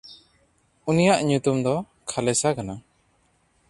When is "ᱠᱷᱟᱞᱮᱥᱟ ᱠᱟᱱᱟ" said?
2.11-2.75